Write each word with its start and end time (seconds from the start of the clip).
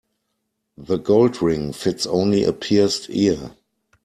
The 0.79 0.97
gold 0.97 1.43
ring 1.43 1.73
fits 1.73 2.07
only 2.07 2.43
a 2.43 2.53
pierced 2.53 3.05
ear. 3.11 3.51